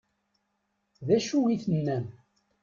D 1.07 1.09
acu 1.17 1.39
i 1.53 1.55
tennam? 1.63 2.05